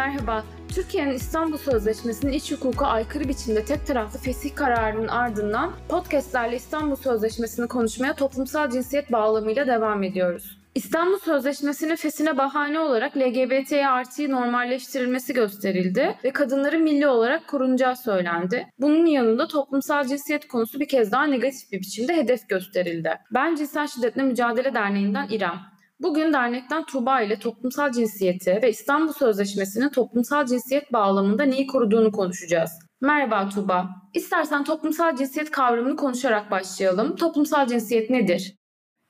Merhaba. 0.00 0.44
Türkiye'nin 0.74 1.12
İstanbul 1.12 1.56
Sözleşmesi'nin 1.56 2.32
iç 2.32 2.52
hukuka 2.52 2.86
aykırı 2.86 3.28
biçimde 3.28 3.64
tek 3.64 3.86
taraflı 3.86 4.18
fesih 4.18 4.54
kararının 4.54 5.08
ardından 5.08 5.72
podcastlerle 5.88 6.56
İstanbul 6.56 6.96
Sözleşmesi'ni 6.96 7.68
konuşmaya 7.68 8.14
toplumsal 8.14 8.70
cinsiyet 8.70 9.12
bağlamıyla 9.12 9.66
devam 9.66 10.02
ediyoruz. 10.02 10.58
İstanbul 10.74 11.18
Sözleşmesi'nin 11.18 11.96
fesine 11.96 12.38
bahane 12.38 12.80
olarak 12.80 13.16
LGBTİ 13.16 13.86
artıyı 13.86 14.30
normalleştirilmesi 14.30 15.34
gösterildi 15.34 16.16
ve 16.24 16.30
kadınların 16.30 16.82
milli 16.82 17.06
olarak 17.06 17.48
korunacağı 17.48 17.96
söylendi. 17.96 18.66
Bunun 18.78 19.06
yanında 19.06 19.48
toplumsal 19.48 20.04
cinsiyet 20.04 20.48
konusu 20.48 20.80
bir 20.80 20.88
kez 20.88 21.12
daha 21.12 21.24
negatif 21.24 21.72
bir 21.72 21.80
biçimde 21.80 22.16
hedef 22.16 22.48
gösterildi. 22.48 23.18
Ben 23.30 23.54
Cinsel 23.54 23.86
Şiddetle 23.86 24.22
Mücadele 24.22 24.74
Derneği'nden 24.74 25.28
İrem. 25.28 25.60
Bugün 26.02 26.32
dernekten 26.32 26.84
Tuğba 26.84 27.20
ile 27.20 27.38
toplumsal 27.38 27.92
cinsiyeti 27.92 28.60
ve 28.62 28.70
İstanbul 28.70 29.12
Sözleşmesi'nin 29.12 29.88
toplumsal 29.88 30.46
cinsiyet 30.46 30.92
bağlamında 30.92 31.42
neyi 31.42 31.66
koruduğunu 31.66 32.12
konuşacağız. 32.12 32.70
Merhaba 33.00 33.48
Tuğba. 33.48 33.88
İstersen 34.14 34.64
toplumsal 34.64 35.16
cinsiyet 35.16 35.50
kavramını 35.50 35.96
konuşarak 35.96 36.50
başlayalım. 36.50 37.16
Toplumsal 37.16 37.66
cinsiyet 37.66 38.10
nedir? 38.10 38.56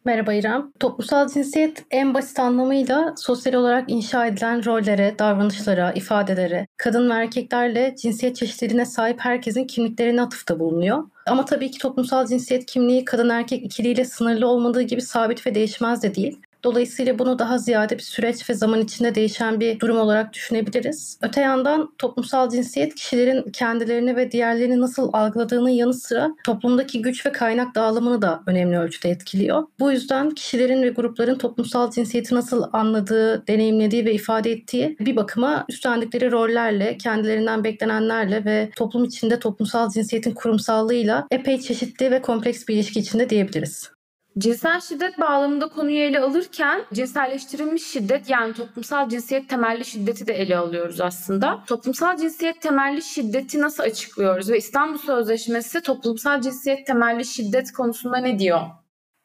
Merhaba 0.04 0.32
İrem. 0.32 0.72
Toplumsal 0.80 1.28
cinsiyet 1.28 1.84
en 1.90 2.14
basit 2.14 2.38
anlamıyla 2.38 3.14
sosyal 3.16 3.54
olarak 3.54 3.90
inşa 3.90 4.26
edilen 4.26 4.64
rollere, 4.64 5.14
davranışlara, 5.18 5.92
ifadelere, 5.92 6.66
kadın 6.76 7.10
ve 7.10 7.14
erkeklerle 7.14 7.94
cinsiyet 8.02 8.36
çeşitliliğine 8.36 8.84
sahip 8.84 9.20
herkesin 9.20 9.64
kimliklerine 9.64 10.22
atıfta 10.22 10.60
bulunuyor. 10.60 11.04
Ama 11.26 11.44
tabii 11.44 11.70
ki 11.70 11.78
toplumsal 11.78 12.26
cinsiyet 12.26 12.66
kimliği 12.66 13.04
kadın 13.04 13.28
erkek 13.28 13.64
ikiliğiyle 13.64 14.04
sınırlı 14.04 14.46
olmadığı 14.46 14.82
gibi 14.82 15.02
sabit 15.02 15.46
ve 15.46 15.54
değişmez 15.54 16.02
de 16.02 16.14
değil. 16.14 16.40
Dolayısıyla 16.64 17.18
bunu 17.18 17.38
daha 17.38 17.58
ziyade 17.58 17.98
bir 17.98 18.02
süreç 18.02 18.50
ve 18.50 18.54
zaman 18.54 18.80
içinde 18.80 19.14
değişen 19.14 19.60
bir 19.60 19.80
durum 19.80 19.98
olarak 19.98 20.32
düşünebiliriz. 20.32 21.18
Öte 21.22 21.40
yandan 21.40 21.94
toplumsal 21.98 22.50
cinsiyet 22.50 22.94
kişilerin 22.94 23.50
kendilerini 23.52 24.16
ve 24.16 24.30
diğerlerini 24.30 24.80
nasıl 24.80 25.10
algıladığının 25.12 25.68
yanı 25.68 25.94
sıra 25.94 26.30
toplumdaki 26.44 27.02
güç 27.02 27.26
ve 27.26 27.32
kaynak 27.32 27.74
dağılımını 27.74 28.22
da 28.22 28.42
önemli 28.46 28.78
ölçüde 28.78 29.10
etkiliyor. 29.10 29.62
Bu 29.80 29.92
yüzden 29.92 30.30
kişilerin 30.30 30.82
ve 30.82 30.88
grupların 30.88 31.38
toplumsal 31.38 31.90
cinsiyeti 31.90 32.34
nasıl 32.34 32.64
anladığı, 32.72 33.46
deneyimlediği 33.46 34.04
ve 34.04 34.14
ifade 34.14 34.52
ettiği 34.52 34.96
bir 35.00 35.16
bakıma 35.16 35.64
üstlendikleri 35.68 36.30
rollerle, 36.30 36.98
kendilerinden 36.98 37.64
beklenenlerle 37.64 38.44
ve 38.44 38.70
toplum 38.76 39.04
içinde 39.04 39.38
toplumsal 39.38 39.90
cinsiyetin 39.90 40.34
kurumsallığıyla 40.34 41.26
epey 41.30 41.60
çeşitli 41.60 42.10
ve 42.10 42.22
kompleks 42.22 42.68
bir 42.68 42.74
ilişki 42.74 43.00
içinde 43.00 43.30
diyebiliriz. 43.30 43.99
Cinsel 44.38 44.80
şiddet 44.80 45.20
bağlamında 45.20 45.68
konuyu 45.68 45.98
ele 45.98 46.20
alırken 46.20 46.84
cinselleştirilmiş 46.92 47.86
şiddet 47.86 48.30
yani 48.30 48.54
toplumsal 48.54 49.08
cinsiyet 49.08 49.48
temelli 49.48 49.84
şiddeti 49.84 50.26
de 50.26 50.32
ele 50.34 50.56
alıyoruz 50.56 51.00
aslında. 51.00 51.64
Toplumsal 51.66 52.16
cinsiyet 52.16 52.60
temelli 52.62 53.02
şiddeti 53.02 53.60
nasıl 53.60 53.82
açıklıyoruz 53.82 54.50
ve 54.50 54.58
İstanbul 54.58 54.98
Sözleşmesi 54.98 55.82
toplumsal 55.82 56.40
cinsiyet 56.40 56.86
temelli 56.86 57.24
şiddet 57.24 57.72
konusunda 57.72 58.16
ne 58.16 58.38
diyor? 58.38 58.60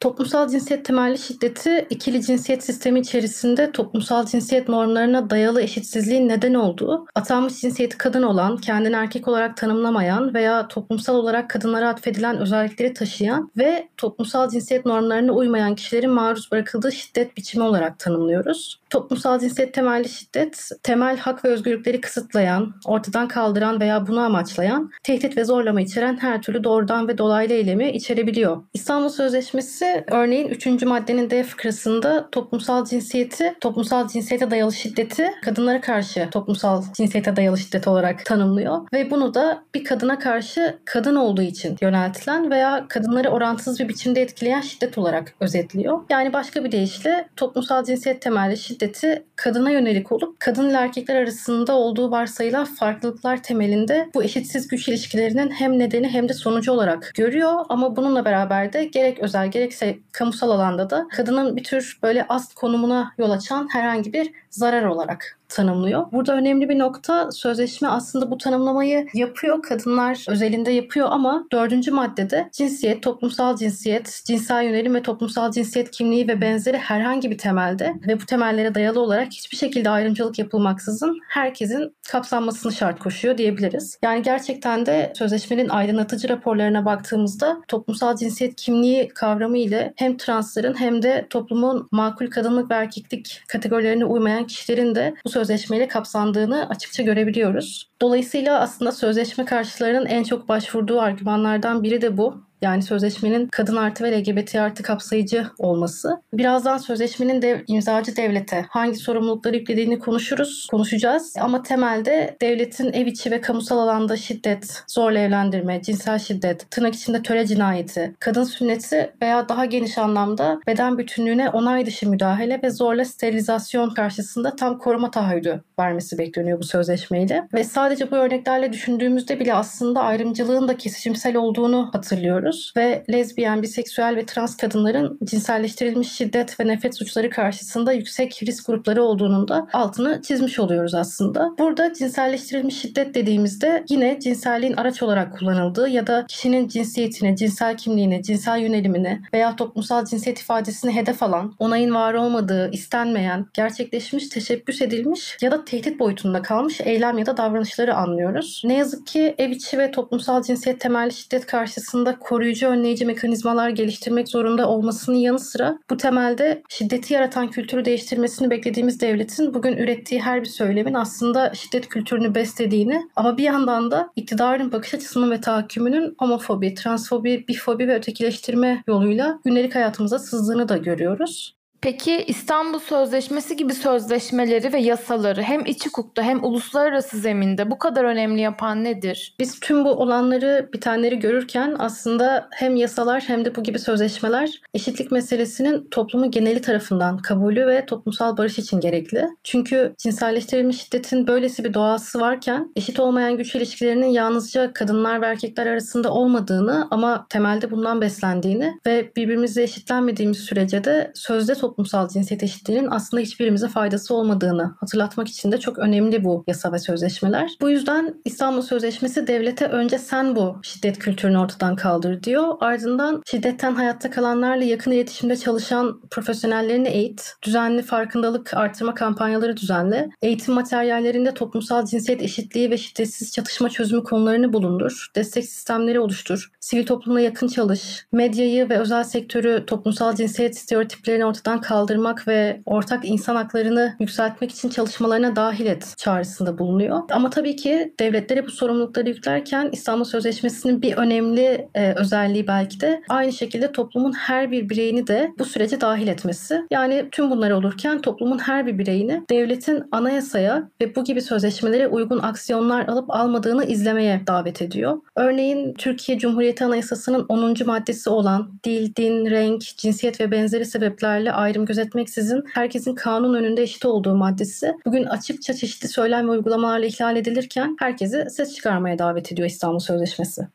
Toplumsal 0.05 0.49
cinsiyet 0.49 0.85
temelli 0.85 1.17
şiddeti 1.17 1.87
ikili 1.89 2.21
cinsiyet 2.21 2.63
sistemi 2.63 2.99
içerisinde 2.99 3.71
toplumsal 3.71 4.25
cinsiyet 4.25 4.69
normlarına 4.69 5.29
dayalı 5.29 5.61
eşitsizliğin 5.61 6.29
neden 6.29 6.53
olduğu, 6.53 7.05
atanmış 7.15 7.61
cinsiyeti 7.61 7.97
kadın 7.97 8.23
olan, 8.23 8.57
kendini 8.57 8.95
erkek 8.95 9.27
olarak 9.27 9.57
tanımlamayan 9.57 10.33
veya 10.33 10.67
toplumsal 10.67 11.15
olarak 11.15 11.49
kadınlara 11.49 11.89
atfedilen 11.89 12.37
özellikleri 12.37 12.93
taşıyan 12.93 13.51
ve 13.57 13.87
toplumsal 13.97 14.49
cinsiyet 14.49 14.85
normlarına 14.85 15.31
uymayan 15.31 15.75
kişilerin 15.75 16.11
maruz 16.11 16.51
bırakıldığı 16.51 16.91
şiddet 16.91 17.37
biçimi 17.37 17.63
olarak 17.63 17.99
tanımlıyoruz. 17.99 18.79
Toplumsal 18.89 19.39
cinsiyet 19.39 19.73
temelli 19.73 20.09
şiddet, 20.09 20.69
temel 20.83 21.17
hak 21.17 21.45
ve 21.45 21.49
özgürlükleri 21.49 22.01
kısıtlayan, 22.01 22.73
ortadan 22.85 23.27
kaldıran 23.27 23.79
veya 23.79 24.07
bunu 24.07 24.19
amaçlayan, 24.19 24.91
tehdit 25.03 25.37
ve 25.37 25.45
zorlama 25.45 25.81
içeren 25.81 26.17
her 26.17 26.41
türlü 26.41 26.63
doğrudan 26.63 27.07
ve 27.07 27.17
dolaylı 27.17 27.53
eylemi 27.53 27.91
içerebiliyor. 27.91 28.63
İstanbul 28.73 29.09
Sözleşmesi 29.09 29.94
örneğin 30.11 30.47
3. 30.49 30.83
maddenin 30.83 31.29
D 31.29 31.43
fıkrasında 31.43 32.29
toplumsal 32.31 32.85
cinsiyeti, 32.85 33.55
toplumsal 33.61 34.07
cinsiyete 34.07 34.51
dayalı 34.51 34.73
şiddeti 34.73 35.31
kadınlara 35.43 35.81
karşı 35.81 36.29
toplumsal 36.31 36.83
cinsiyete 36.93 37.35
dayalı 37.35 37.57
şiddet 37.57 37.87
olarak 37.87 38.25
tanımlıyor 38.25 38.87
ve 38.93 39.11
bunu 39.11 39.33
da 39.33 39.63
bir 39.75 39.83
kadına 39.83 40.19
karşı 40.19 40.79
kadın 40.85 41.15
olduğu 41.15 41.41
için 41.41 41.77
yöneltilen 41.81 42.51
veya 42.51 42.85
kadınları 42.89 43.29
orantısız 43.29 43.79
bir 43.79 43.89
biçimde 43.89 44.21
etkileyen 44.21 44.61
şiddet 44.61 44.97
olarak 44.97 45.35
özetliyor. 45.39 46.01
Yani 46.09 46.33
başka 46.33 46.63
bir 46.63 46.71
deyişle 46.71 47.27
toplumsal 47.35 47.83
cinsiyet 47.83 48.21
temelli 48.21 48.57
şiddet 48.57 48.85
şiddeti 48.85 49.25
kadına 49.45 49.71
yönelik 49.71 50.11
olup 50.11 50.39
kadın 50.39 50.69
ile 50.69 50.77
erkekler 50.77 51.15
arasında 51.15 51.73
olduğu 51.73 52.11
varsayılan 52.11 52.65
farklılıklar 52.65 53.43
temelinde 53.43 54.09
bu 54.13 54.23
eşitsiz 54.23 54.67
güç 54.67 54.87
ilişkilerinin 54.87 55.51
hem 55.51 55.79
nedeni 55.79 56.09
hem 56.09 56.29
de 56.29 56.33
sonucu 56.33 56.71
olarak 56.71 57.11
görüyor. 57.15 57.65
Ama 57.69 57.95
bununla 57.95 58.25
beraber 58.25 58.73
de 58.73 58.85
gerek 58.85 59.19
özel 59.19 59.51
gerekse 59.51 59.97
kamusal 60.11 60.49
alanda 60.49 60.89
da 60.89 61.07
kadının 61.11 61.55
bir 61.55 61.63
tür 61.63 61.99
böyle 62.03 62.25
ast 62.29 62.53
konumuna 62.53 63.13
yol 63.17 63.31
açan 63.31 63.67
herhangi 63.71 64.13
bir 64.13 64.31
zarar 64.55 64.85
olarak 64.85 65.37
tanımlıyor. 65.49 66.11
Burada 66.11 66.35
önemli 66.35 66.69
bir 66.69 66.79
nokta 66.79 67.31
sözleşme 67.31 67.87
aslında 67.87 68.31
bu 68.31 68.37
tanımlamayı 68.37 69.07
yapıyor. 69.13 69.61
Kadınlar 69.61 70.25
özelinde 70.29 70.71
yapıyor 70.71 71.07
ama 71.11 71.45
dördüncü 71.51 71.91
maddede 71.91 72.49
cinsiyet, 72.51 73.03
toplumsal 73.03 73.57
cinsiyet, 73.57 74.21
cinsel 74.25 74.63
yönelim 74.63 74.95
ve 74.95 75.01
toplumsal 75.01 75.51
cinsiyet 75.51 75.91
kimliği 75.91 76.27
ve 76.27 76.41
benzeri 76.41 76.77
herhangi 76.77 77.31
bir 77.31 77.37
temelde 77.37 77.93
ve 78.07 78.21
bu 78.21 78.25
temellere 78.25 78.75
dayalı 78.75 78.99
olarak 78.99 79.27
hiçbir 79.27 79.57
şekilde 79.57 79.89
ayrımcılık 79.89 80.39
yapılmaksızın 80.39 81.17
herkesin 81.29 81.95
kapsanmasını 82.11 82.71
şart 82.71 82.99
koşuyor 82.99 83.37
diyebiliriz. 83.37 83.99
Yani 84.03 84.21
gerçekten 84.21 84.85
de 84.85 85.13
sözleşmenin 85.15 85.69
aydınlatıcı 85.69 86.29
raporlarına 86.29 86.85
baktığımızda 86.85 87.57
toplumsal 87.67 88.15
cinsiyet 88.15 88.55
kimliği 88.55 89.07
kavramı 89.07 89.57
ile 89.57 89.93
hem 89.95 90.17
transların 90.17 90.79
hem 90.79 91.01
de 91.01 91.27
toplumun 91.29 91.87
makul 91.91 92.27
kadınlık 92.27 92.71
ve 92.71 92.75
erkeklik 92.75 93.43
kategorilerine 93.47 94.05
uymayan 94.05 94.44
kişilerin 94.47 94.95
de 94.95 95.15
bu 95.25 95.29
sözleşmeyle 95.29 95.87
kapsandığını 95.87 96.69
açıkça 96.69 97.03
görebiliyoruz. 97.03 97.89
Dolayısıyla 98.01 98.59
aslında 98.59 98.91
sözleşme 98.91 99.45
karşılarının 99.45 100.05
en 100.05 100.23
çok 100.23 100.49
başvurduğu 100.49 101.01
argümanlardan 101.01 101.83
biri 101.83 102.01
de 102.01 102.17
bu. 102.17 102.44
Yani 102.61 102.83
sözleşmenin 102.83 103.47
kadın 103.47 103.75
artı 103.75 104.03
ve 104.03 104.19
LGBT 104.19 104.55
artı 104.55 104.83
kapsayıcı 104.83 105.47
olması. 105.57 106.21
Birazdan 106.33 106.77
sözleşmenin 106.77 107.41
dev, 107.41 107.59
imzacı 107.67 108.15
devlete 108.15 108.65
hangi 108.69 108.95
sorumlulukları 108.95 109.55
yüklediğini 109.55 109.99
konuşuruz, 109.99 110.67
konuşacağız. 110.71 111.33
Ama 111.39 111.63
temelde 111.63 112.37
devletin 112.41 112.93
ev 112.93 113.05
içi 113.05 113.31
ve 113.31 113.41
kamusal 113.41 113.77
alanda 113.77 114.17
şiddet, 114.17 114.83
zorla 114.87 115.19
evlendirme, 115.19 115.81
cinsel 115.81 116.19
şiddet, 116.19 116.71
tırnak 116.71 116.95
içinde 116.95 117.21
töre 117.21 117.47
cinayeti, 117.47 118.15
kadın 118.19 118.43
sünneti 118.43 119.13
veya 119.21 119.49
daha 119.49 119.65
geniş 119.65 119.97
anlamda 119.97 120.59
beden 120.67 120.97
bütünlüğüne 120.97 121.49
onay 121.49 121.85
dışı 121.85 122.09
müdahale 122.09 122.59
ve 122.63 122.69
zorla 122.69 123.05
sterilizasyon 123.05 123.89
karşısında 123.89 124.55
tam 124.55 124.77
koruma 124.77 125.11
taahhüdü 125.11 125.63
vermesi 125.79 126.17
bekleniyor 126.17 126.59
bu 126.59 126.63
sözleşmeyle. 126.63 127.47
Ve 127.53 127.63
sadece 127.63 128.11
bu 128.11 128.15
örneklerle 128.15 128.73
düşündüğümüzde 128.73 129.39
bile 129.39 129.53
aslında 129.53 130.01
ayrımcılığın 130.01 130.67
da 130.67 130.77
kesişimsel 130.77 131.35
olduğunu 131.35 131.89
hatırlıyoruz 131.93 132.54
görüyoruz 132.55 132.73
ve 132.77 133.03
lezbiyen, 133.11 133.61
biseksüel 133.61 134.15
ve 134.15 134.25
trans 134.25 134.57
kadınların 134.57 135.19
cinselleştirilmiş 135.23 136.11
şiddet 136.11 136.59
ve 136.59 136.67
nefret 136.67 136.97
suçları 136.97 137.29
karşısında 137.29 137.91
yüksek 137.91 138.43
risk 138.43 138.67
grupları 138.67 139.03
olduğunun 139.03 139.47
da 139.47 139.67
altını 139.73 140.21
çizmiş 140.21 140.59
oluyoruz 140.59 140.95
aslında. 140.95 141.49
Burada 141.59 141.93
cinselleştirilmiş 141.93 142.81
şiddet 142.81 143.15
dediğimizde 143.15 143.83
yine 143.89 144.19
cinselliğin 144.19 144.73
araç 144.73 145.03
olarak 145.03 145.39
kullanıldığı 145.39 145.89
ya 145.89 146.07
da 146.07 146.25
kişinin 146.27 146.67
cinsiyetini, 146.67 147.35
cinsel 147.35 147.77
kimliğini, 147.77 148.23
cinsel 148.23 148.59
yönelimini 148.59 149.21
veya 149.33 149.55
toplumsal 149.55 150.05
cinsiyet 150.05 150.39
ifadesini 150.39 150.95
hedef 150.95 151.23
alan, 151.23 151.55
onayın 151.59 151.93
var 151.93 152.13
olmadığı, 152.13 152.71
istenmeyen, 152.71 153.45
gerçekleşmiş, 153.53 154.29
teşebbüs 154.29 154.81
edilmiş 154.81 155.37
ya 155.41 155.51
da 155.51 155.65
tehdit 155.65 155.99
boyutunda 155.99 156.41
kalmış 156.41 156.81
eylem 156.81 157.17
ya 157.17 157.25
da 157.25 157.37
davranışları 157.37 157.95
anlıyoruz. 157.95 158.61
Ne 158.65 158.73
yazık 158.77 159.07
ki 159.07 159.35
ev 159.37 159.49
içi 159.49 159.77
ve 159.77 159.91
toplumsal 159.91 160.41
cinsiyet 160.41 160.79
temelli 160.79 161.13
şiddet 161.13 161.45
karşısında 161.45 162.19
koruyucu 162.35 162.67
önleyici 162.67 163.05
mekanizmalar 163.05 163.69
geliştirmek 163.69 164.29
zorunda 164.29 164.69
olmasının 164.69 165.15
yanı 165.15 165.39
sıra 165.39 165.79
bu 165.89 165.97
temelde 165.97 166.63
şiddeti 166.69 167.13
yaratan 167.13 167.49
kültürü 167.49 167.85
değiştirmesini 167.85 168.49
beklediğimiz 168.49 169.01
devletin 169.01 169.53
bugün 169.53 169.77
ürettiği 169.77 170.21
her 170.21 170.41
bir 170.41 170.49
söylemin 170.49 170.93
aslında 170.93 171.53
şiddet 171.53 171.89
kültürünü 171.89 172.35
beslediğini 172.35 173.01
ama 173.15 173.37
bir 173.37 173.43
yandan 173.43 173.91
da 173.91 174.09
iktidarın 174.15 174.71
bakış 174.71 174.93
açısının 174.93 175.31
ve 175.31 175.41
tahakkümünün 175.41 176.15
homofobi, 176.19 176.73
transfobi, 176.73 177.45
bifobi 177.47 177.87
ve 177.87 177.95
ötekileştirme 177.95 178.83
yoluyla 178.87 179.39
günlük 179.45 179.75
hayatımıza 179.75 180.19
sızdığını 180.19 180.69
da 180.69 180.77
görüyoruz. 180.77 181.55
Peki 181.81 182.23
İstanbul 182.27 182.79
Sözleşmesi 182.79 183.55
gibi 183.55 183.73
sözleşmeleri 183.73 184.73
ve 184.73 184.79
yasaları 184.79 185.41
hem 185.41 185.65
iç 185.65 185.85
hukukta 185.85 186.23
hem 186.23 186.43
uluslararası 186.43 187.17
zeminde 187.17 187.71
bu 187.71 187.79
kadar 187.79 188.03
önemli 188.03 188.41
yapan 188.41 188.83
nedir? 188.83 189.35
Biz 189.39 189.59
tüm 189.59 189.85
bu 189.85 189.89
olanları 189.89 190.69
bitenleri 190.73 191.19
görürken 191.19 191.75
aslında 191.79 192.47
hem 192.51 192.75
yasalar 192.75 193.23
hem 193.27 193.45
de 193.45 193.55
bu 193.55 193.63
gibi 193.63 193.79
sözleşmeler 193.79 194.61
eşitlik 194.73 195.11
meselesinin 195.11 195.87
toplumun 195.91 196.31
geneli 196.31 196.61
tarafından 196.61 197.17
kabulü 197.17 197.67
ve 197.67 197.85
toplumsal 197.85 198.37
barış 198.37 198.59
için 198.59 198.79
gerekli. 198.79 199.27
Çünkü 199.43 199.95
cinselleştirilmiş 199.97 200.81
şiddetin 200.81 201.27
böylesi 201.27 201.63
bir 201.63 201.73
doğası 201.73 202.19
varken 202.19 202.71
eşit 202.75 202.99
olmayan 202.99 203.37
güç 203.37 203.55
ilişkilerinin 203.55 204.09
yalnızca 204.09 204.73
kadınlar 204.73 205.21
ve 205.21 205.25
erkekler 205.25 205.67
arasında 205.67 206.13
olmadığını 206.13 206.87
ama 206.91 207.25
temelde 207.29 207.71
bundan 207.71 208.01
beslendiğini 208.01 208.73
ve 208.85 209.11
birbirimizle 209.15 209.63
eşitlenmediğimiz 209.63 210.37
sürece 210.37 210.83
de 210.83 211.11
sözde 211.15 211.55
toplumsal 211.75 212.07
cinsiyet 212.07 212.43
eşitliğinin 212.43 212.87
aslında 212.91 213.23
hiçbirimize 213.23 213.67
faydası 213.67 214.15
olmadığını 214.15 214.75
hatırlatmak 214.79 215.27
için 215.27 215.51
de 215.51 215.59
çok 215.59 215.79
önemli 215.79 216.23
bu 216.23 216.43
yasa 216.47 216.71
ve 216.71 216.79
sözleşmeler. 216.79 217.51
Bu 217.61 217.69
yüzden 217.69 218.15
İstanbul 218.25 218.61
Sözleşmesi 218.61 219.27
devlete 219.27 219.65
önce 219.65 219.97
sen 219.97 220.35
bu 220.35 220.59
şiddet 220.63 220.99
kültürünü 220.99 221.37
ortadan 221.37 221.75
kaldır 221.75 222.23
diyor. 222.23 222.53
Ardından 222.59 223.21
şiddetten 223.25 223.75
hayatta 223.75 224.09
kalanlarla 224.11 224.63
yakın 224.63 224.91
iletişimde 224.91 225.37
çalışan 225.37 226.01
profesyonellerini 226.11 226.87
eğit, 226.87 227.33
düzenli 227.43 227.81
farkındalık 227.81 228.53
artırma 228.53 228.93
kampanyaları 228.93 229.57
düzenle, 229.57 230.09
eğitim 230.21 230.53
materyallerinde 230.53 231.33
toplumsal 231.33 231.85
cinsiyet 231.85 232.21
eşitliği 232.21 232.71
ve 232.71 232.77
şiddetsiz 232.77 233.31
çatışma 233.31 233.69
çözümü 233.69 234.03
konularını 234.03 234.53
bulundur, 234.53 235.07
destek 235.15 235.45
sistemleri 235.45 235.99
oluştur, 235.99 236.51
sivil 236.59 236.85
toplumla 236.85 237.21
yakın 237.21 237.47
çalış, 237.47 238.07
medyayı 238.11 238.69
ve 238.69 238.77
özel 238.77 239.03
sektörü 239.03 239.65
toplumsal 239.67 240.15
cinsiyet 240.15 240.57
stereotiplerini 240.57 241.25
ortadan 241.25 241.54
kaldırmak 241.61 242.27
ve 242.27 242.61
ortak 242.65 243.05
insan 243.05 243.35
haklarını 243.35 243.95
yükseltmek 243.99 244.51
için 244.51 244.69
çalışmalarına 244.69 245.35
dahil 245.35 245.65
et 245.65 245.93
çağrısında 245.97 246.57
bulunuyor. 246.57 247.01
Ama 247.11 247.29
tabii 247.29 247.55
ki 247.55 247.93
devletlere 247.99 248.45
bu 248.45 248.51
sorumlulukları 248.51 249.09
yüklerken 249.09 249.69
İstanbul 249.71 250.03
Sözleşmesi'nin 250.03 250.81
bir 250.81 250.97
önemli 250.97 251.67
e, 251.75 251.93
özelliği 251.93 252.47
belki 252.47 252.79
de 252.81 253.01
aynı 253.09 253.33
şekilde 253.33 253.71
toplumun 253.71 254.13
her 254.13 254.51
bir 254.51 254.69
bireyini 254.69 255.07
de 255.07 255.31
bu 255.39 255.45
sürece 255.45 255.81
dahil 255.81 256.07
etmesi. 256.07 256.61
Yani 256.71 257.07
tüm 257.11 257.31
bunlar 257.31 257.51
olurken 257.51 258.01
toplumun 258.01 258.37
her 258.39 258.65
bir 258.65 258.77
bireyini 258.77 259.23
devletin 259.29 259.83
anayasaya 259.91 260.69
ve 260.81 260.95
bu 260.95 261.03
gibi 261.03 261.21
sözleşmelere 261.21 261.87
uygun 261.87 262.19
aksiyonlar 262.19 262.87
alıp 262.87 263.09
almadığını 263.09 263.65
izlemeye 263.65 264.21
davet 264.27 264.61
ediyor. 264.61 264.97
Örneğin 265.15 265.73
Türkiye 265.73 266.19
Cumhuriyeti 266.19 266.65
Anayasası'nın 266.65 267.25
10. 267.29 267.55
maddesi 267.65 268.09
olan 268.09 268.59
dil, 268.63 268.95
din, 268.95 269.25
renk, 269.25 269.61
cinsiyet 269.61 270.21
ve 270.21 270.31
benzeri 270.31 270.65
sebeplerle 270.65 271.31
ayrım 271.45 271.65
gözetmeksizin 271.65 272.43
herkesin 272.53 272.95
kanun 272.95 273.33
önünde 273.33 273.61
eşit 273.61 273.85
olduğu 273.85 274.15
maddesi 274.15 274.73
bugün 274.85 275.03
açıkça 275.03 275.53
çeşitli 275.53 275.87
söylem 275.87 276.27
ve 276.27 276.31
uygulamalarla 276.31 276.85
ihlal 276.85 277.15
edilirken 277.15 277.75
herkesi 277.79 278.25
ses 278.29 278.55
çıkarmaya 278.55 278.99
davet 278.99 279.31
ediyor 279.31 279.47
İstanbul 279.47 279.79
Sözleşmesi. 279.79 280.47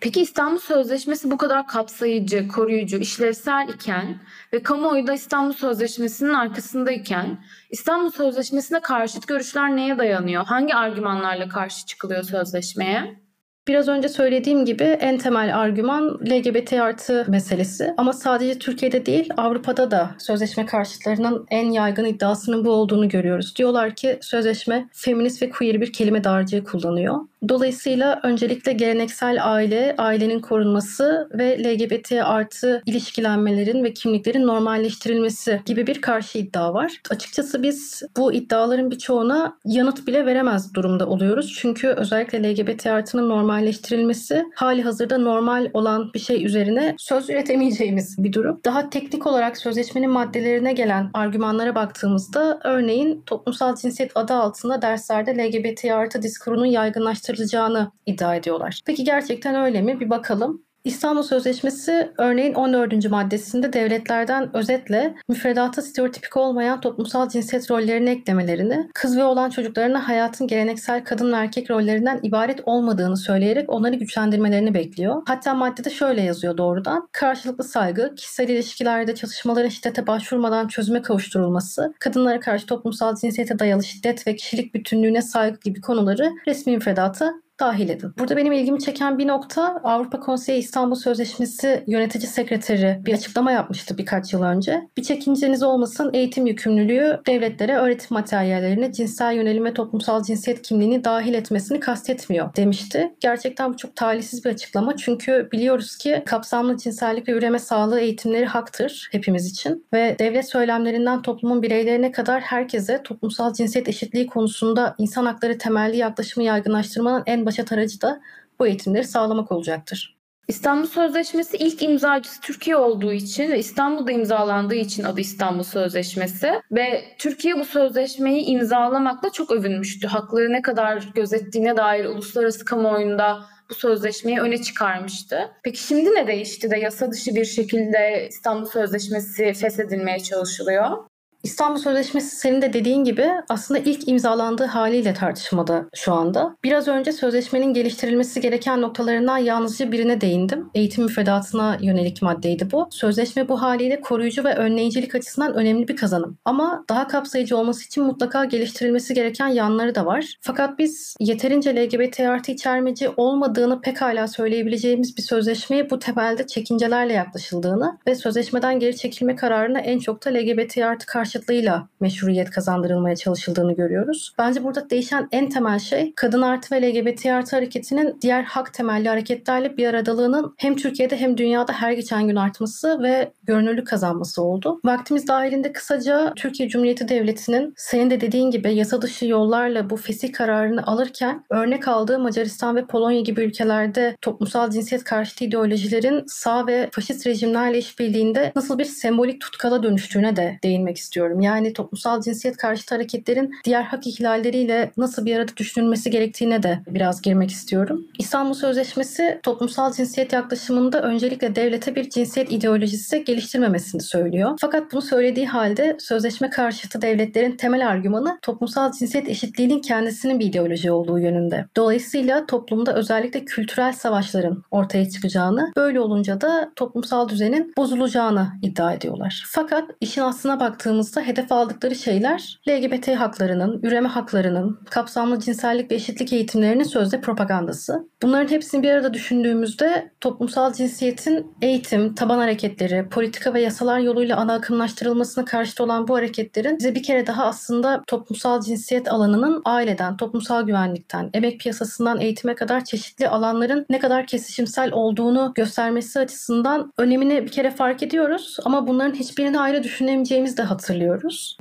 Peki 0.00 0.20
İstanbul 0.20 0.58
Sözleşmesi 0.58 1.30
bu 1.30 1.36
kadar 1.36 1.66
kapsayıcı, 1.66 2.48
koruyucu, 2.48 2.96
işlevsel 2.96 3.68
iken 3.74 4.16
ve 4.52 4.62
kamuoyu 4.62 5.06
da 5.06 5.12
İstanbul 5.12 5.52
Sözleşmesi'nin 5.52 6.34
arkasındayken 6.34 7.38
İstanbul 7.70 8.10
Sözleşmesi'ne 8.10 8.80
karşıt 8.80 9.28
görüşler 9.28 9.76
neye 9.76 9.98
dayanıyor? 9.98 10.44
Hangi 10.44 10.74
argümanlarla 10.74 11.48
karşı 11.48 11.86
çıkılıyor 11.86 12.22
sözleşmeye? 12.22 13.22
Biraz 13.68 13.88
önce 13.88 14.08
söylediğim 14.08 14.64
gibi 14.64 14.82
en 14.82 15.18
temel 15.18 15.58
argüman 15.58 16.20
LGBT 16.30 16.72
artı 16.72 17.24
meselesi. 17.28 17.94
Ama 17.96 18.12
sadece 18.12 18.58
Türkiye'de 18.58 19.06
değil 19.06 19.28
Avrupa'da 19.36 19.90
da 19.90 20.10
sözleşme 20.18 20.66
karşıtlarının 20.66 21.46
en 21.50 21.70
yaygın 21.70 22.04
iddiasının 22.04 22.64
bu 22.64 22.70
olduğunu 22.70 23.08
görüyoruz. 23.08 23.56
Diyorlar 23.56 23.94
ki 23.94 24.18
sözleşme 24.20 24.88
feminist 24.92 25.42
ve 25.42 25.50
queer 25.50 25.80
bir 25.80 25.92
kelime 25.92 26.24
dağarcığı 26.24 26.64
kullanıyor. 26.64 27.20
Dolayısıyla 27.48 28.20
öncelikle 28.22 28.72
geleneksel 28.72 29.52
aile, 29.52 29.94
ailenin 29.98 30.40
korunması 30.40 31.28
ve 31.34 31.64
LGBT 31.64 32.12
artı 32.12 32.82
ilişkilenmelerin 32.86 33.84
ve 33.84 33.92
kimliklerin 33.92 34.46
normalleştirilmesi 34.46 35.62
gibi 35.66 35.86
bir 35.86 36.00
karşı 36.00 36.38
iddia 36.38 36.74
var. 36.74 36.92
Açıkçası 37.10 37.62
biz 37.62 38.02
bu 38.16 38.32
iddiaların 38.32 38.90
birçoğuna 38.90 39.58
yanıt 39.64 40.06
bile 40.06 40.26
veremez 40.26 40.74
durumda 40.74 41.06
oluyoruz. 41.06 41.56
Çünkü 41.60 41.88
özellikle 41.88 42.52
LGBT 42.52 42.86
artının 42.86 43.30
normalleştirilmesi 43.52 44.44
hali 44.54 44.82
hazırda 44.82 45.18
normal 45.18 45.70
olan 45.74 46.10
bir 46.14 46.18
şey 46.18 46.46
üzerine 46.46 46.94
söz 46.98 47.30
üretemeyeceğimiz 47.30 48.16
bir 48.18 48.32
durum. 48.32 48.60
Daha 48.64 48.90
teknik 48.90 49.26
olarak 49.26 49.58
sözleşmenin 49.58 50.10
maddelerine 50.10 50.72
gelen 50.72 51.10
argümanlara 51.14 51.74
baktığımızda 51.74 52.60
örneğin 52.64 53.22
toplumsal 53.26 53.76
cinsiyet 53.76 54.12
adı 54.14 54.34
altında 54.34 54.82
derslerde 54.82 55.48
LGBT 55.48 55.84
artı 55.84 56.22
diskurunun 56.22 56.66
yaygınlaştırılması 56.66 57.22
arttırılacağını 57.22 57.92
iddia 58.06 58.36
ediyorlar. 58.36 58.80
Peki 58.86 59.04
gerçekten 59.04 59.54
öyle 59.54 59.82
mi? 59.82 60.00
Bir 60.00 60.10
bakalım. 60.10 60.62
İstanbul 60.84 61.22
Sözleşmesi 61.22 62.12
örneğin 62.18 62.54
14. 62.54 63.10
maddesinde 63.10 63.72
devletlerden 63.72 64.56
özetle 64.56 65.14
müfredata 65.28 65.82
stereotipik 65.82 66.36
olmayan 66.36 66.80
toplumsal 66.80 67.28
cinsiyet 67.28 67.70
rollerini 67.70 68.10
eklemelerini, 68.10 68.88
kız 68.94 69.16
ve 69.16 69.24
olan 69.24 69.50
çocuklarına 69.50 70.08
hayatın 70.08 70.46
geleneksel 70.46 71.04
kadın 71.04 71.32
ve 71.32 71.36
erkek 71.36 71.70
rollerinden 71.70 72.20
ibaret 72.22 72.60
olmadığını 72.66 73.16
söyleyerek 73.16 73.70
onları 73.70 73.94
güçlendirmelerini 73.94 74.74
bekliyor. 74.74 75.22
Hatta 75.26 75.54
maddede 75.54 75.90
şöyle 75.90 76.22
yazıyor 76.22 76.56
doğrudan. 76.56 77.08
Karşılıklı 77.12 77.64
saygı, 77.64 78.14
kişisel 78.14 78.48
ilişkilerde 78.48 79.14
çatışmaların 79.14 79.68
şiddete 79.68 80.06
başvurmadan 80.06 80.68
çözüme 80.68 81.02
kavuşturulması, 81.02 81.94
kadınlara 82.00 82.40
karşı 82.40 82.66
toplumsal 82.66 83.16
cinsiyete 83.16 83.58
dayalı 83.58 83.84
şiddet 83.84 84.26
ve 84.26 84.36
kişilik 84.36 84.74
bütünlüğüne 84.74 85.22
saygı 85.22 85.60
gibi 85.60 85.80
konuları 85.80 86.32
resmi 86.46 86.74
müfredata 86.74 87.32
dahil 87.62 87.88
edin. 87.88 88.14
Burada 88.18 88.36
benim 88.36 88.52
ilgimi 88.52 88.80
çeken 88.80 89.18
bir 89.18 89.26
nokta 89.26 89.80
Avrupa 89.84 90.20
Konseyi 90.20 90.58
İstanbul 90.58 90.94
Sözleşmesi 90.94 91.84
yönetici 91.86 92.26
sekreteri 92.26 93.00
bir 93.06 93.14
açıklama 93.14 93.52
yapmıştı 93.52 93.98
birkaç 93.98 94.32
yıl 94.32 94.42
önce. 94.42 94.88
Bir 94.96 95.02
çekinceniz 95.02 95.62
olmasın 95.62 96.10
eğitim 96.12 96.46
yükümlülüğü 96.46 97.20
devletlere 97.26 97.76
öğretim 97.76 98.08
materyallerine 98.10 98.92
cinsel 98.92 99.34
yönelim 99.34 99.64
ve 99.64 99.74
toplumsal 99.74 100.22
cinsiyet 100.22 100.62
kimliğini 100.62 101.04
dahil 101.04 101.34
etmesini 101.34 101.80
kastetmiyor 101.80 102.56
demişti. 102.56 103.14
Gerçekten 103.20 103.72
bu 103.72 103.76
çok 103.76 103.96
talihsiz 103.96 104.44
bir 104.44 104.50
açıklama 104.50 104.96
çünkü 104.96 105.48
biliyoruz 105.52 105.96
ki 105.96 106.22
kapsamlı 106.26 106.76
cinsellik 106.76 107.28
ve 107.28 107.32
üreme 107.32 107.58
sağlığı 107.58 108.00
eğitimleri 108.00 108.46
haktır 108.46 109.08
hepimiz 109.12 109.46
için 109.46 109.86
ve 109.92 110.16
devlet 110.18 110.48
söylemlerinden 110.48 111.22
toplumun 111.22 111.62
bireylerine 111.62 112.12
kadar 112.12 112.40
herkese 112.40 113.02
toplumsal 113.02 113.52
cinsiyet 113.52 113.88
eşitliği 113.88 114.26
konusunda 114.26 114.94
insan 114.98 115.26
hakları 115.26 115.58
temelli 115.58 115.96
yaklaşımı 115.96 116.44
yaygınlaştırmanın 116.44 117.22
en 117.26 117.46
başat 117.52 117.72
aracı 117.72 118.00
da 118.00 118.20
bu 118.58 118.66
eğitimleri 118.66 119.04
sağlamak 119.04 119.52
olacaktır. 119.52 120.16
İstanbul 120.48 120.86
Sözleşmesi 120.86 121.56
ilk 121.56 121.82
imzacısı 121.82 122.40
Türkiye 122.40 122.76
olduğu 122.76 123.12
için 123.12 123.50
ve 123.50 123.58
İstanbul'da 123.58 124.12
imzalandığı 124.12 124.74
için 124.74 125.04
adı 125.04 125.20
İstanbul 125.20 125.62
Sözleşmesi 125.62 126.52
ve 126.72 127.04
Türkiye 127.18 127.58
bu 127.58 127.64
sözleşmeyi 127.64 128.44
imzalamakla 128.44 129.32
çok 129.32 129.50
övünmüştü. 129.50 130.06
Hakları 130.06 130.52
ne 130.52 130.62
kadar 130.62 131.10
gözettiğine 131.14 131.76
dair 131.76 132.04
uluslararası 132.04 132.64
kamuoyunda 132.64 133.44
bu 133.70 133.74
sözleşmeyi 133.74 134.40
öne 134.40 134.62
çıkarmıştı. 134.62 135.50
Peki 135.62 135.82
şimdi 135.82 136.10
ne 136.14 136.26
değişti 136.26 136.70
de 136.70 136.76
yasa 136.76 137.12
dışı 137.12 137.34
bir 137.34 137.44
şekilde 137.44 138.26
İstanbul 138.28 138.66
Sözleşmesi 138.66 139.52
feshedilmeye 139.52 140.20
çalışılıyor? 140.20 141.11
İstanbul 141.42 141.78
Sözleşmesi 141.78 142.36
senin 142.36 142.62
de 142.62 142.72
dediğin 142.72 143.04
gibi 143.04 143.30
aslında 143.48 143.80
ilk 143.80 144.08
imzalandığı 144.08 144.64
haliyle 144.64 145.14
tartışmada 145.14 145.84
şu 145.94 146.12
anda. 146.12 146.56
Biraz 146.64 146.88
önce 146.88 147.12
sözleşmenin 147.12 147.74
geliştirilmesi 147.74 148.40
gereken 148.40 148.80
noktalarından 148.80 149.38
yalnızca 149.38 149.92
birine 149.92 150.20
değindim. 150.20 150.70
Eğitim 150.74 151.04
müfredatına 151.04 151.78
yönelik 151.80 152.22
maddeydi 152.22 152.70
bu. 152.72 152.88
Sözleşme 152.90 153.48
bu 153.48 153.62
haliyle 153.62 154.00
koruyucu 154.00 154.44
ve 154.44 154.54
önleyicilik 154.54 155.14
açısından 155.14 155.54
önemli 155.54 155.88
bir 155.88 155.96
kazanım. 155.96 156.38
Ama 156.44 156.84
daha 156.88 157.08
kapsayıcı 157.08 157.56
olması 157.56 157.86
için 157.86 158.04
mutlaka 158.04 158.44
geliştirilmesi 158.44 159.14
gereken 159.14 159.48
yanları 159.48 159.94
da 159.94 160.06
var. 160.06 160.34
Fakat 160.40 160.78
biz 160.78 161.16
yeterince 161.20 161.76
LGBT 161.76 162.20
artı 162.20 162.52
içermeci 162.52 163.08
olmadığını 163.16 163.80
pek 163.80 164.02
hala 164.02 164.28
söyleyebileceğimiz 164.28 165.16
bir 165.16 165.22
sözleşmeye 165.22 165.90
bu 165.90 165.98
temelde 165.98 166.46
çekincelerle 166.46 167.12
yaklaşıldığını 167.12 167.98
ve 168.06 168.14
sözleşmeden 168.14 168.78
geri 168.78 168.96
çekilme 168.96 169.36
kararına 169.36 169.80
en 169.80 169.98
çok 169.98 170.24
da 170.26 170.30
LGBT 170.30 170.78
artı 170.78 171.06
karşı 171.06 171.31
karşıtlığıyla 171.32 171.88
meşruiyet 172.00 172.50
kazandırılmaya 172.50 173.16
çalışıldığını 173.16 173.72
görüyoruz. 173.72 174.32
Bence 174.38 174.64
burada 174.64 174.90
değişen 174.90 175.28
en 175.32 175.48
temel 175.48 175.78
şey 175.78 176.12
kadın 176.16 176.42
artı 176.42 176.74
ve 176.74 176.82
LGBT 176.82 177.26
artı 177.26 177.56
hareketinin 177.56 178.18
diğer 178.22 178.42
hak 178.42 178.74
temelli 178.74 179.08
hareketlerle 179.08 179.76
bir 179.76 179.86
aradalığının 179.86 180.54
hem 180.56 180.76
Türkiye'de 180.76 181.16
hem 181.16 181.36
dünyada 181.36 181.72
her 181.72 181.92
geçen 181.92 182.28
gün 182.28 182.36
artması 182.36 183.02
ve 183.02 183.32
görünürlük 183.42 183.86
kazanması 183.86 184.42
oldu. 184.42 184.80
Vaktimiz 184.84 185.28
dahilinde 185.28 185.72
kısaca 185.72 186.32
Türkiye 186.36 186.68
Cumhuriyeti 186.68 187.08
Devleti'nin 187.08 187.74
senin 187.76 188.10
de 188.10 188.20
dediğin 188.20 188.50
gibi 188.50 188.74
yasa 188.74 189.02
dışı 189.02 189.26
yollarla 189.26 189.90
bu 189.90 189.96
fesih 189.96 190.32
kararını 190.32 190.86
alırken 190.86 191.44
örnek 191.50 191.88
aldığı 191.88 192.18
Macaristan 192.18 192.76
ve 192.76 192.86
Polonya 192.86 193.20
gibi 193.20 193.40
ülkelerde 193.40 194.16
toplumsal 194.20 194.70
cinsiyet 194.70 195.04
karşıtı 195.04 195.44
ideolojilerin 195.44 196.24
sağ 196.26 196.66
ve 196.66 196.88
faşist 196.92 197.26
rejimlerle 197.26 197.78
işbirliğinde 197.78 198.52
nasıl 198.56 198.78
bir 198.78 198.84
sembolik 198.84 199.40
tutkala 199.40 199.82
dönüştüğüne 199.82 200.36
de 200.36 200.58
değinmek 200.62 200.96
istiyorum. 200.96 201.21
Yani 201.40 201.72
toplumsal 201.72 202.20
cinsiyet 202.20 202.56
karşıtı 202.56 202.94
hareketlerin 202.94 203.50
diğer 203.64 203.82
hak 203.82 204.06
ihlalleriyle 204.06 204.92
nasıl 204.96 205.26
bir 205.26 205.36
arada 205.36 205.56
düşünülmesi 205.56 206.10
gerektiğine 206.10 206.62
de 206.62 206.78
biraz 206.86 207.22
girmek 207.22 207.50
istiyorum. 207.50 208.06
İstanbul 208.18 208.54
Sözleşmesi 208.54 209.40
toplumsal 209.42 209.92
cinsiyet 209.92 210.32
yaklaşımında 210.32 211.02
öncelikle 211.02 211.56
devlete 211.56 211.94
bir 211.94 212.10
cinsiyet 212.10 212.52
ideolojisi 212.52 213.24
geliştirmemesini 213.24 214.02
söylüyor. 214.02 214.58
Fakat 214.60 214.92
bunu 214.92 215.02
söylediği 215.02 215.46
halde 215.46 215.96
sözleşme 216.00 216.50
karşıtı 216.50 217.02
devletlerin 217.02 217.56
temel 217.56 217.88
argümanı 217.88 218.38
toplumsal 218.42 218.92
cinsiyet 218.92 219.28
eşitliğinin 219.28 219.80
kendisinin 219.80 220.40
bir 220.40 220.46
ideoloji 220.46 220.92
olduğu 220.92 221.18
yönünde. 221.18 221.66
Dolayısıyla 221.76 222.46
toplumda 222.46 222.94
özellikle 222.94 223.44
kültürel 223.44 223.92
savaşların 223.92 224.62
ortaya 224.70 225.10
çıkacağını, 225.10 225.72
böyle 225.76 226.00
olunca 226.00 226.40
da 226.40 226.72
toplumsal 226.76 227.28
düzenin 227.28 227.72
bozulacağını 227.76 228.48
iddia 228.62 228.92
ediyorlar. 228.92 229.44
Fakat 229.46 229.84
işin 230.00 230.20
aslına 230.20 230.60
baktığımızda 230.60 231.11
hedef 231.20 231.52
aldıkları 231.52 231.94
şeyler 231.94 232.60
LGBT 232.68 233.08
haklarının, 233.08 233.80
üreme 233.82 234.08
haklarının, 234.08 234.80
kapsamlı 234.90 235.40
cinsellik 235.40 235.90
ve 235.90 235.94
eşitlik 235.94 236.32
eğitimlerinin 236.32 236.84
sözde 236.84 237.20
propagandası. 237.20 238.08
Bunların 238.22 238.50
hepsini 238.50 238.82
bir 238.82 238.90
arada 238.90 239.14
düşündüğümüzde 239.14 240.10
toplumsal 240.20 240.72
cinsiyetin 240.72 241.54
eğitim, 241.62 242.14
taban 242.14 242.38
hareketleri, 242.38 243.08
politika 243.08 243.54
ve 243.54 243.60
yasalar 243.60 243.98
yoluyla 243.98 244.36
ana 244.36 244.54
akımlaştırılmasına 244.54 245.44
karşıt 245.44 245.80
olan 245.80 246.08
bu 246.08 246.16
hareketlerin 246.16 246.78
bize 246.78 246.94
bir 246.94 247.02
kere 247.02 247.26
daha 247.26 247.44
aslında 247.46 248.02
toplumsal 248.06 248.60
cinsiyet 248.60 249.12
alanının 249.12 249.62
aileden, 249.64 250.16
toplumsal 250.16 250.66
güvenlikten, 250.66 251.30
emek 251.34 251.60
piyasasından 251.60 252.20
eğitime 252.20 252.54
kadar 252.54 252.84
çeşitli 252.84 253.28
alanların 253.28 253.86
ne 253.90 253.98
kadar 253.98 254.26
kesişimsel 254.26 254.92
olduğunu 254.92 255.52
göstermesi 255.54 256.20
açısından 256.20 256.92
önemini 256.98 257.44
bir 257.44 257.50
kere 257.50 257.70
fark 257.70 258.02
ediyoruz 258.02 258.56
ama 258.64 258.86
bunların 258.86 259.14
hiçbirini 259.14 259.60
ayrı 259.60 259.82
düşünemeyeceğimizi 259.82 260.56
de 260.56 260.62
hatırlıyoruz. 260.62 261.01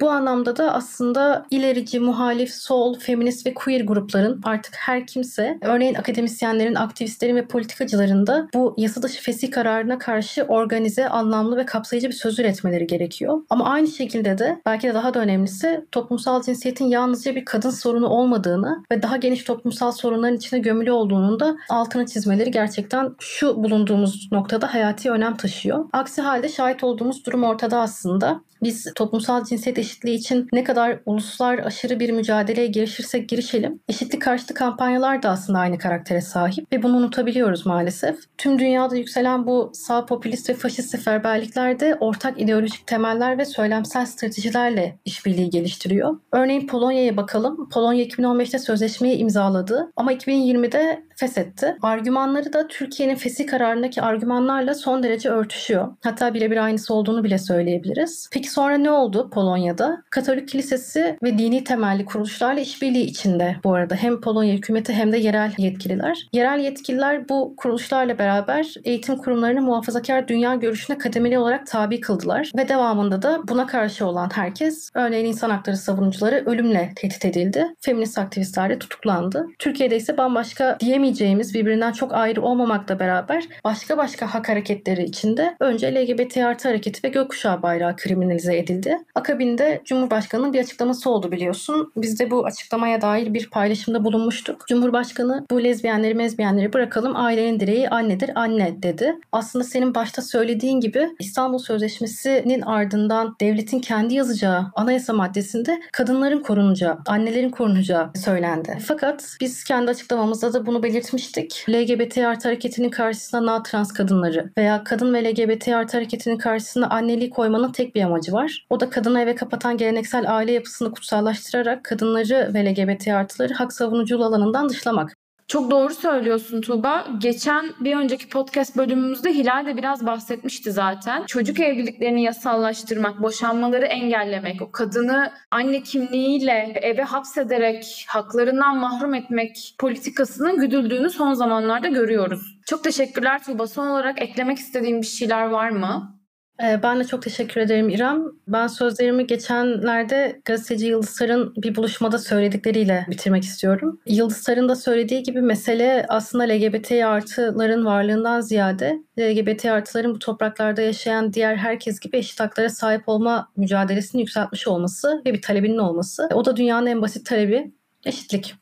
Bu 0.01 0.10
anlamda 0.10 0.57
da 0.57 0.74
aslında 0.74 1.45
ilerici, 1.51 2.00
muhalif, 2.00 2.53
sol, 2.53 3.00
feminist 3.00 3.45
ve 3.45 3.53
queer 3.53 3.81
grupların 3.81 4.41
artık 4.43 4.75
her 4.77 5.07
kimse, 5.07 5.57
örneğin 5.62 5.95
akademisyenlerin, 5.95 6.75
aktivistlerin 6.75 7.36
ve 7.36 7.45
politikacıların 7.45 8.27
da 8.27 8.48
bu 8.53 8.75
yasa 8.77 9.03
dışı 9.03 9.21
fesih 9.21 9.51
kararına 9.51 9.98
karşı 9.98 10.43
organize, 10.43 11.10
anlamlı 11.10 11.57
ve 11.57 11.65
kapsayıcı 11.65 12.07
bir 12.07 12.13
söz 12.13 12.39
üretmeleri 12.39 12.88
gerekiyor. 12.88 13.41
Ama 13.50 13.65
aynı 13.65 13.88
şekilde 13.88 14.38
de 14.38 14.62
belki 14.65 14.88
de 14.88 14.93
daha 14.93 15.13
da 15.13 15.19
önemlisi 15.19 15.86
toplumsal 15.91 16.41
cinsiyetin 16.41 16.86
yalnızca 16.86 17.36
bir 17.36 17.45
kadın 17.45 17.69
sorunu 17.69 18.07
olmadığını 18.07 18.83
ve 18.91 19.01
daha 19.01 19.17
geniş 19.17 19.43
toplumsal 19.43 19.91
sorunların 19.91 20.38
içine 20.38 20.60
gömülü 20.60 20.91
olduğunun 20.91 21.39
da 21.39 21.57
altını 21.69 22.05
çizmeleri 22.05 22.51
gerçekten 22.51 23.15
şu 23.19 23.63
bulunduğumuz 23.63 24.29
noktada 24.31 24.74
hayati 24.74 25.12
önem 25.12 25.38
taşıyor. 25.38 25.86
Aksi 25.93 26.21
halde 26.21 26.50
şahit 26.50 26.83
olduğumuz 26.83 27.25
durum 27.25 27.43
ortada 27.43 27.79
aslında. 27.79 28.41
Biz 28.63 28.94
toplumsal 28.96 29.44
cinsiyet 29.44 29.80
eşitliği 29.80 30.18
için 30.18 30.48
ne 30.53 30.63
kadar 30.63 31.00
uluslar 31.06 31.60
aşırı 31.60 32.00
bir 32.00 32.10
mücadeleye 32.12 32.68
girişirsek 32.68 33.30
girişelim. 33.30 33.80
Eşitlik 33.89 34.22
karşıtı 34.22 34.53
kampanyalar 34.53 35.24
da 35.24 35.30
aslında 35.30 35.60
aynı 35.60 35.77
karaktere 35.77 36.22
sahip 36.22 36.72
ve 36.74 36.84
bunu 36.84 36.98
unutabiliyoruz 36.98 37.65
maalesef. 37.65 38.18
Tüm 38.38 38.60
dünyada 38.60 38.96
yükselen 38.96 39.48
bu 39.48 39.72
sağ 39.74 40.06
popülist 40.06 40.50
ve 40.50 40.53
faşist 40.53 40.89
seferberlikler 40.89 41.72
ortak 42.00 42.41
ideolojik 42.41 42.88
temeller 42.88 43.38
ve 43.38 43.46
söylemsel 43.46 44.06
stratejilerle 44.06 45.00
işbirliği 45.06 45.50
geliştiriyor. 45.50 46.18
Örneğin 46.32 46.68
Polonya'ya 46.68 47.18
bakalım. 47.18 47.70
Polonya 47.70 48.06
2015'te 48.06 48.60
sözleşmeyi 48.60 49.18
imzaladı 49.18 49.91
ama 49.96 50.13
2020'de 50.13 51.03
feshetti. 51.15 51.75
Argümanları 51.82 52.53
da 52.53 52.68
Türkiye'nin 52.68 53.15
fesih 53.15 53.48
kararındaki 53.48 54.01
argümanlarla 54.01 54.75
son 54.75 55.03
derece 55.03 55.30
örtüşüyor. 55.30 55.88
Hatta 56.03 56.34
birebir 56.34 56.58
aynısı 56.58 56.94
olduğunu 56.94 57.24
bile 57.24 57.38
söyleyebiliriz. 57.38 58.30
Peki 58.32 58.50
sonra 58.51 58.77
ne 58.77 58.91
oldu 58.91 59.29
Polonya'da? 59.29 60.03
Katolik 60.10 60.48
Kilisesi 60.48 61.17
ve 61.24 61.38
dini 61.38 61.63
temelli 61.63 62.05
kuruluşlarla 62.05 62.60
işbirliği 62.60 63.03
içinde 63.03 63.55
bu 63.63 63.74
arada 63.74 63.96
hem 63.96 64.22
Polonya 64.22 64.53
hükümeti 64.53 64.93
hem 64.93 65.12
de 65.12 65.17
yerel 65.17 65.51
yetkililer. 65.58 66.27
Yerel 66.34 66.60
yetkililer 66.60 67.29
bu 67.29 67.53
kuruluşlarla 67.58 68.20
beraber 68.20 68.74
eğitim 68.84 69.17
kurumlarını 69.17 69.62
muhafazakar 69.62 70.27
dünya 70.27 70.55
görüşüne 70.55 70.98
kademeli 70.98 71.38
olarak 71.38 71.67
tabi 71.67 72.01
kıldılar 72.01 72.51
ve 72.58 72.70
devamında 72.70 73.22
da 73.22 73.48
buna 73.48 73.67
karşı 73.67 74.05
olan 74.05 74.29
herkes 74.34 74.89
örneğin 74.93 75.25
insan 75.25 75.50
hakları 75.50 75.77
savunucuları 75.77 76.43
ölümle 76.46 76.91
tehdit 76.96 77.25
edildi. 77.25 77.67
Feminist 77.79 78.17
aktivistler 78.17 78.70
de 78.70 78.79
tutuklandı. 78.79 79.48
Türkiye'de 79.60 79.98
ise 79.98 80.17
bambaşka 80.17 80.77
diyemeyeceğimiz 80.79 81.53
birbirinden 81.53 81.91
çok 81.91 82.13
ayrı 82.13 82.41
olmamakla 82.41 83.00
beraber 83.00 83.43
başka 83.63 83.98
başka 83.98 84.34
hak 84.34 84.50
hareketleri 84.50 85.03
içinde 85.03 85.55
önce 85.60 85.96
LGBT 85.96 86.38
artı 86.38 86.67
hareketi 86.67 87.03
ve 87.03 87.10
gökkuşağı 87.10 87.62
bayrağı 87.62 87.96
kriminalize 88.41 88.57
edildi. 88.57 88.98
Akabinde 89.15 89.81
Cumhurbaşkanı'nın 89.86 90.53
bir 90.53 90.60
açıklaması 90.60 91.10
oldu 91.10 91.31
biliyorsun. 91.31 91.91
Biz 91.98 92.19
de 92.19 92.31
bu 92.31 92.45
açıklamaya 92.45 93.01
dair 93.01 93.33
bir 93.33 93.50
paylaşımda 93.50 94.03
bulunmuştuk. 94.03 94.67
Cumhurbaşkanı 94.67 95.45
bu 95.51 95.63
lezbiyenleri 95.63 96.13
mezbiyenleri 96.13 96.74
bırakalım 96.74 97.15
ailenin 97.15 97.60
direği 97.60 97.89
annedir 97.89 98.31
anne 98.36 98.83
dedi. 98.83 99.15
Aslında 99.31 99.63
senin 99.63 99.95
başta 99.95 100.21
söylediğin 100.21 100.79
gibi 100.79 101.10
İstanbul 101.19 101.57
Sözleşmesi'nin 101.57 102.62
ardından 102.62 103.36
devletin 103.41 103.79
kendi 103.79 104.13
yazacağı 104.13 104.65
anayasa 104.75 105.13
maddesinde 105.13 105.81
kadınların 105.91 106.43
korunacağı, 106.43 106.98
annelerin 107.07 107.50
korunacağı 107.50 108.12
söylendi. 108.15 108.77
Fakat 108.86 109.38
biz 109.41 109.63
kendi 109.63 109.91
açıklamamızda 109.91 110.53
da 110.53 110.65
bunu 110.65 110.83
belirtmiştik. 110.83 111.65
LGBT 111.69 112.17
artı 112.17 112.48
hareketinin 112.48 112.89
karşısına 112.89 113.45
na 113.45 113.63
trans 113.63 113.93
kadınları 113.93 114.51
veya 114.57 114.83
kadın 114.83 115.13
ve 115.13 115.24
LGBT 115.24 115.67
artı 115.67 115.98
hareketinin 115.98 116.38
karşısına 116.38 116.89
anneliği 116.89 117.29
koymanın 117.29 117.71
tek 117.71 117.95
bir 117.95 118.01
amacı 118.01 118.30
var. 118.33 118.65
O 118.69 118.79
da 118.79 118.89
kadını 118.89 119.21
eve 119.21 119.35
kapatan 119.35 119.77
geleneksel 119.77 120.35
aile 120.35 120.51
yapısını 120.51 120.91
kutsallaştırarak 120.91 121.83
kadınları 121.83 122.51
ve 122.53 122.65
LGBT 122.65 123.07
artıları 123.07 123.53
hak 123.53 123.73
savunuculuğu 123.73 124.25
alanından 124.25 124.69
dışlamak. 124.69 125.13
Çok 125.51 125.71
doğru 125.71 125.93
söylüyorsun 125.93 126.61
Tuğba. 126.61 127.07
Geçen 127.17 127.65
bir 127.79 127.95
önceki 127.95 128.29
podcast 128.29 128.77
bölümümüzde 128.77 129.33
Hilal 129.33 129.65
de 129.65 129.77
biraz 129.77 130.05
bahsetmişti 130.05 130.71
zaten. 130.71 131.23
Çocuk 131.25 131.59
evliliklerini 131.59 132.23
yasallaştırmak, 132.23 133.21
boşanmaları 133.21 133.85
engellemek, 133.85 134.61
o 134.61 134.71
kadını 134.71 135.31
anne 135.51 135.83
kimliğiyle 135.83 136.79
eve 136.81 137.03
hapsederek 137.03 138.05
haklarından 138.07 138.77
mahrum 138.77 139.13
etmek 139.13 139.75
politikasının 139.79 140.59
güdüldüğünü 140.59 141.09
son 141.09 141.33
zamanlarda 141.33 141.88
görüyoruz. 141.88 142.57
Çok 142.65 142.83
teşekkürler 142.83 143.43
Tuğba. 143.43 143.67
Son 143.67 143.88
olarak 143.88 144.21
eklemek 144.21 144.57
istediğim 144.57 145.01
bir 145.01 145.07
şeyler 145.07 145.45
var 145.45 145.69
mı? 145.69 146.21
Ee, 146.63 146.84
ben 146.84 147.00
de 147.00 147.03
çok 147.03 147.22
teşekkür 147.22 147.62
ederim 147.62 147.89
İrem. 147.89 148.24
Ben 148.48 148.68
sözlerimi 148.68 149.27
geçenlerde 149.27 150.41
gazeteci 150.46 150.88
Yıldız 150.88 151.10
Sar'ın 151.10 151.53
bir 151.56 151.75
buluşmada 151.75 152.18
söyledikleriyle 152.18 153.06
bitirmek 153.10 153.44
istiyorum. 153.44 154.00
Yıldız 154.06 154.38
Sar'ın 154.38 154.70
da 154.70 154.75
söylediği 154.75 155.24
gibi 155.24 155.41
mesele 155.41 156.06
aslında 156.10 156.44
LGBT 156.44 156.91
artıların 156.91 157.86
varlığından 157.86 158.41
ziyade 158.41 159.00
LGBT 159.20 159.65
artıların 159.65 160.15
bu 160.15 160.20
topraklarda 160.20 160.82
yaşayan 160.82 161.34
diğer 161.34 161.56
herkes 161.56 162.00
gibi 162.00 162.18
eşit 162.18 162.39
haklara 162.39 162.70
sahip 162.70 163.03
olma 163.08 163.51
mücadelesini 163.58 164.22
yükseltmiş 164.22 164.68
olması 164.68 165.22
ve 165.25 165.34
bir 165.34 165.41
talebinin 165.41 165.77
olması. 165.77 166.30
O 166.34 166.46
da 166.46 166.58
dünyanın 166.58 166.86
en 166.86 167.01
basit 167.01 167.25
talebi 167.25 167.72
eşitlik. 168.06 168.56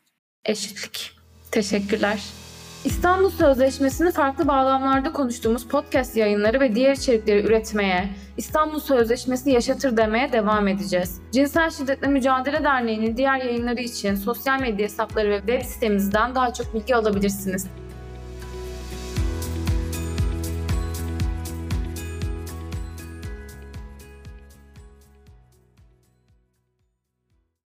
Eşitlik. 0.44 1.10
Teşekkürler. 1.50 2.20
İstanbul 2.84 3.30
Sözleşmesi'ni 3.30 4.12
farklı 4.12 4.48
bağlamlarda 4.48 5.12
konuştuğumuz 5.12 5.68
podcast 5.68 6.16
yayınları 6.16 6.60
ve 6.60 6.74
diğer 6.74 6.92
içerikleri 6.92 7.46
üretmeye, 7.46 8.08
İstanbul 8.36 8.80
Sözleşmesi 8.80 9.50
yaşatır 9.50 9.96
demeye 9.96 10.32
devam 10.32 10.68
edeceğiz. 10.68 11.20
Cinsel 11.32 11.70
Şiddetle 11.70 12.08
Mücadele 12.08 12.64
Derneği'nin 12.64 13.16
diğer 13.16 13.36
yayınları 13.36 13.80
için 13.80 14.14
sosyal 14.14 14.60
medya 14.60 14.84
hesapları 14.84 15.30
ve 15.30 15.38
web 15.38 15.62
sitemizden 15.62 16.34
daha 16.34 16.52
çok 16.52 16.74
bilgi 16.74 16.96
alabilirsiniz. 16.96 17.66